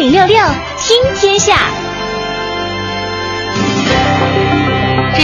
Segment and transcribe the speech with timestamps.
[0.00, 0.42] 零六六
[0.78, 1.89] 听天下。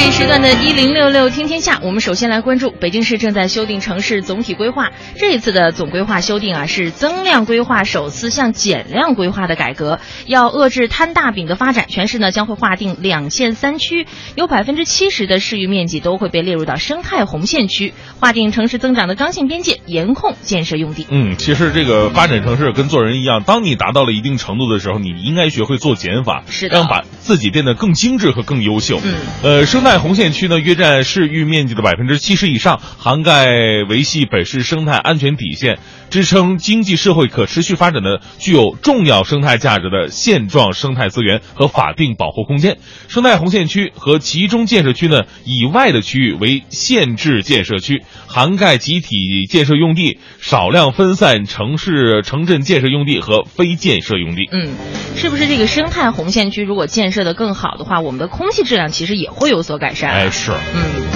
[0.07, 4.93] 这一时段的“一零六六听天下”，我们首先来关注北京市正在修订城市总体规划。
[5.17, 11.87] 这一次的总规划修订啊，是增量规划首次向减量规划的改革，要遏制摊大饼的发展。
[11.89, 14.07] 全市呢将会划定两线三区，
[14.37, 21.05] 有百分之七十的市域面积都会被列入到生态红线区，划定城市增长的刚性边界，严控建设用地。
[21.11, 29.01] 嗯，其实这个发展城市跟做人一样，当你达到了一定程度的时候，你应该学会做减法，是的让把自己变得更精致和更优秀。
[29.03, 33.47] 嗯，呃，生态红线区呢，约占市域面积的百分之七十以上，涵盖
[33.89, 35.79] 维系本市生态安全底线、
[36.11, 42.79] 支撑经济社会可持续发展的具有重要生态价值的现状生态资源和法定保护空间。
[43.09, 54.49] 生态红线区和集中建设区呢以外的区域为限制建设区，涵盖集体建设用地、少量分散城市城镇建设用地和非建设用地。
[54.53, 54.69] 嗯，
[55.17, 60.17] 是不是这个生态红线区如果建设的更好的话，我们的空气质量其实也会有所改善、啊？
[60.17, 60.53] 哎，是。
[60.53, 61.16] 嗯。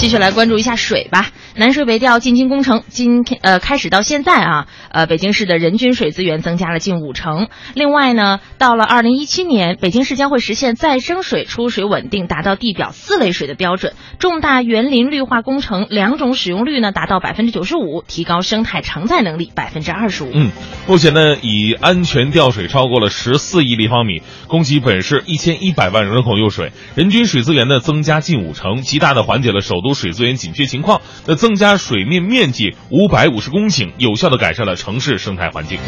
[0.00, 1.28] 继续来关注一下水吧。
[1.56, 7.48] 南水北调进京工程今天呃开始到现在啊，呃北京市的人均水资源增加了近五成。
[7.74, 13.92] 另外呢，到了二零一七年，北京市将会实现再生水出水稳定，达到地表四类水的标准。
[14.18, 20.30] 重大园林绿化工程两种使用率呢达到百分之九十五，提高生态承载能力百分之二十五。
[20.32, 20.50] 嗯，
[20.86, 31.00] 目前呢，已安全调水超过了十四亿立方米，供给本市一千一百万人口用水，人均水资源呢增加近五成，极大的缓解了首都水资源紧缺情况。
[31.26, 35.78] 那增加水面面积五百五十公顷，有效的改善了城市生态环境。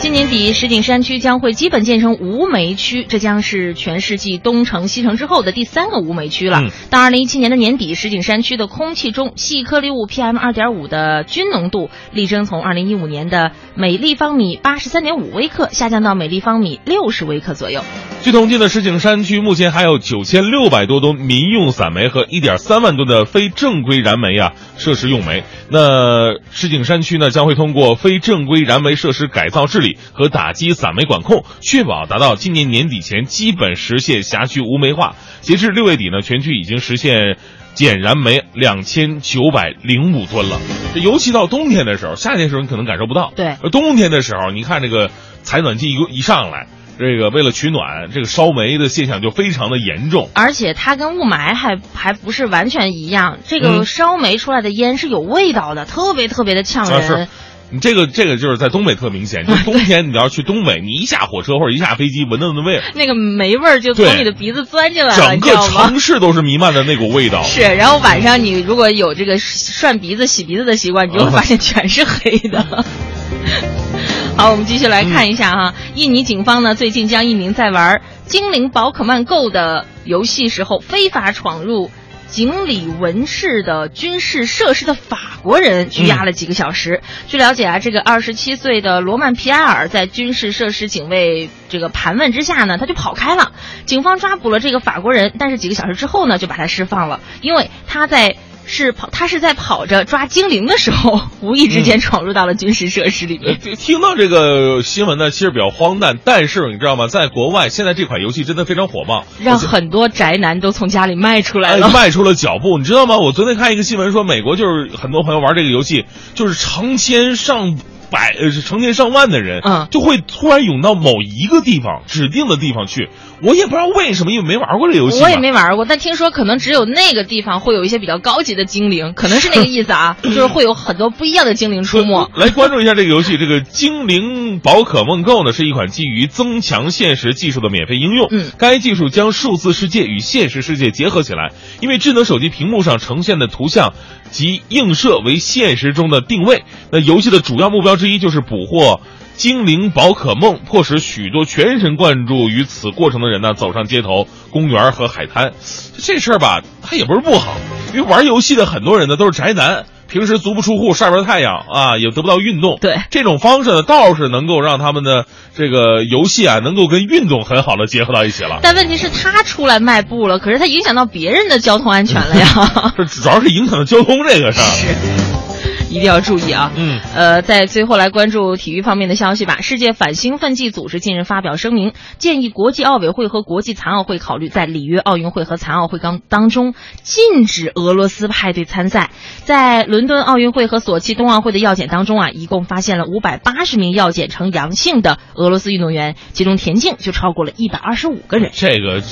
[0.00, 6.60] 今年底，石景山区将会基本建成无煤区，这将是全市继东城、西城之后的第三个无煤区了。
[6.60, 17.84] 嗯到二零一七年的年底，石景山区的空气中细颗粒物 PM 二点五的均浓度力争从二零一五年的每立方米八十三点五微克下降到每立方米六十微克左右。
[18.22, 25.42] 据统计呢，石景山区目前还有九千六百多吨民用散煤和一点三万吨的非正规燃煤啊设施用煤。
[25.68, 35.16] 那石景山区呢将会通过非正规燃煤设施改造治理和打击散煤管控，确保达到今年年底前基本实现辖区无煤化。
[35.40, 37.36] 截至六月底呢，全区已经实现。
[37.74, 40.60] 减燃煤两千九百零五吨了，
[40.92, 43.32] 这尤其到冬天的时候，夏天的时候你可能感受不到。
[43.34, 45.10] 对而冬天的时候，你看这个
[45.42, 46.66] 采暖季一一上来，
[46.98, 50.28] 这个为了取暖，这个烧煤的现象就非常的严重。
[50.34, 57.28] 而且它跟雾霾还还不是完全一样，这个嗯烧煤出来的烟是有味道的，特别特别的呛啊是人。
[57.74, 65.56] 你这个这个就是在东北特明显， 就是冬天你要去东北，你一下火车或者一下飞机，闻到那味儿，那个煤味儿就从你的鼻子钻进来了，整个？
[65.68, 67.42] 城市都是弥漫的那股味道。
[67.48, 72.84] 是，然后晚上你如果有这个涮鼻子、洗鼻子的习惯，你就会发现全是黑的。
[74.34, 81.90] 好，我们继续来看一下哈，印尼警方呢最近将一名在玩《精灵宝可梦 Go》的游戏时候非法闯入。
[82.28, 87.02] 井里文市的军事设施的法国人拘押了几个小时。
[87.28, 93.52] 据了解啊，这个二十七岁的罗曼皮埃尔在军事设施警卫这个盘问之下呢，他就跑开了。
[93.84, 98.36] 警方抓捕了这个法国人，但是几个小时之后呢，就把他释放了，因为他在。
[98.64, 103.58] 是跑，他是在跑着抓精灵的时候， 无意之间闯入到了军事设施里面。
[103.64, 107.08] 呃听到这个新闻呢，其实比较荒诞，但是你知道吗？
[107.08, 111.90] 在国外，现在这款游戏真的非常火爆，让很多宅男都从家里迈出来哎了。
[111.90, 112.78] 迈出了脚步。
[112.78, 113.18] 你知道吗？
[113.18, 117.76] 我昨天看一个新闻说，美国就是很多朋友玩这个游戏，就是成千上
[118.12, 123.08] 百呃成千上万的人，嗯就会突然涌到某一个地方指定的地方去。
[123.42, 125.20] 我也不知道为什么，因为没玩过这游戏。
[125.20, 132.30] 我也没玩过，但听说可能只有那个地方会有一些比较高级的精灵，可能是那个意思啊， 就是会有很多不一样的精灵出没。
[132.36, 138.28] 来关注一下这个游戏， 这个《精灵宝可梦 Go》呢是一款基于增强现实技术的免费应用。
[138.30, 141.50] 嗯该技术将数字世界与现实世界结合起来，
[141.80, 143.94] 因为智能手机屏幕上呈现的图像
[144.32, 146.64] 及映射为现实中的定位。
[146.90, 149.00] 那游戏的主要目标之一就是捕获。
[149.34, 155.52] 精灵宝可梦迫使许多全神贯注于此过程的人呢走上街头、公园和海滩。
[155.96, 157.56] 这事儿吧，它也不是不好，
[157.94, 162.76] 因为玩游戏的很多人呢都是宅男，平时足不出户晒不着太阳啊，也得不到运动。
[162.82, 165.24] 对这种方式呢，倒是能够让他们的
[165.56, 168.58] 这个游戏啊，能够跟运动很好的结合到一起了。
[168.62, 172.92] 但问题是，他出来迈步了，可是他影响到别人的交通安全了呀。
[172.98, 174.64] 这主要是影响到交通这个事儿。
[174.64, 175.51] 是。
[175.92, 176.72] 一定要注意啊。
[176.74, 179.60] 嗯，呃，在最后来关注体育方面的消息吧。
[179.60, 189.10] 世界反兴奋剂组织近日发表声明，建议国际奥委会和国际残奥会考虑在里约奥运会和残奥会当当中禁止俄罗斯派队参赛。
[189.44, 198.50] 在伦敦奥运会和索契冬奥会的药检当中啊，一共发现了五百八十名药检呈阳性的俄罗斯运动员，其中田径就超过了一百二十五个人。
[198.54, 199.02] 这个。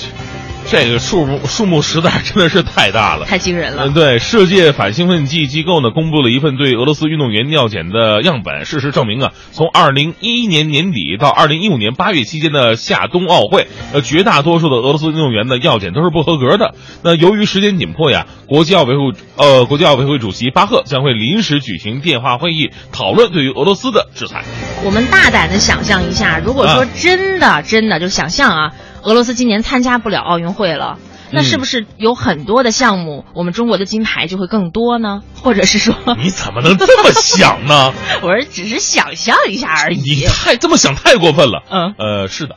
[0.70, 3.86] 这个数目数目实在真的是太大了，太惊人了。
[3.86, 8.64] 嗯，对，世界反兴奋剂机构呢公布了一份对俄罗斯运动员尿检的样本。
[8.64, 16.76] 事实证明啊，从二零一一年年底到二零一五年八月期间的夏冬奥会，呃，绝大多数的俄罗斯运动员的尿检都是不合格的。
[17.02, 24.44] 那由于时间紧迫呀，国际奥委会呃国际奥委会主席巴赫将会临时举行电话会议，讨论对于俄罗斯的制裁。
[24.84, 28.72] 我们大胆的想象一下，如果说真的真的就想象啊。
[29.02, 30.98] 俄罗斯今年参加不了奥运会了，
[31.30, 35.22] 那是不是有很多的项目，我们中国的金牌就会更多呢？
[35.42, 37.92] 或者是说，你怎么能这么想呢？
[38.22, 40.00] 我是只是想象一下而已。
[40.00, 41.62] 你太这么想太过分了。
[41.70, 42.56] 嗯，呃，是的。